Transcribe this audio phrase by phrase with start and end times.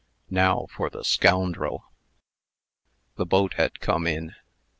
[0.31, 1.83] "Now for the scoundrel."
[3.17, 4.33] The boat had come in.